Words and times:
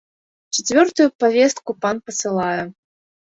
Чацвёртую 0.53 1.07
павестку 1.23 1.71
пан 1.85 1.97
пасылае. 2.07 2.63